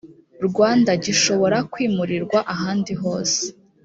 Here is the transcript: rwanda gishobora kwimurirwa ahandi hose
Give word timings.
rwanda 0.47 0.91
gishobora 1.03 1.57
kwimurirwa 1.71 2.39
ahandi 2.53 2.93
hose 3.01 3.41